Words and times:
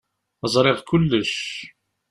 Ẓṛiɣ 0.53 0.79
kullec. 0.87 1.35